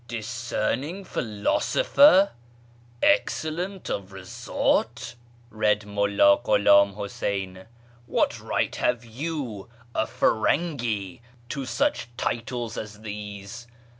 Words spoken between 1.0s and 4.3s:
philosopher,'' excellent of